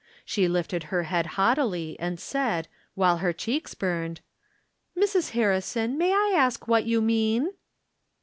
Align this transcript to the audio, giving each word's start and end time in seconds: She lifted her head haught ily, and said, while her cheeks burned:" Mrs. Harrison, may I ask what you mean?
She 0.25 0.47
lifted 0.47 0.85
her 0.85 1.03
head 1.03 1.27
haught 1.37 1.59
ily, 1.59 1.95
and 1.99 2.19
said, 2.19 2.67
while 2.95 3.17
her 3.17 3.31
cheeks 3.31 3.75
burned:" 3.75 4.21
Mrs. 4.99 5.29
Harrison, 5.33 5.95
may 5.95 6.11
I 6.11 6.33
ask 6.35 6.67
what 6.67 6.85
you 6.85 7.03
mean? 7.03 7.49